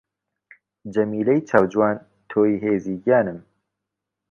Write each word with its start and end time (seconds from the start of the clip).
جەمیلەی 0.93 1.39
چاو 1.49 1.65
جوان 1.73 1.97
تۆی 2.29 2.55
هێزی 2.63 2.95
گیانم 3.03 3.39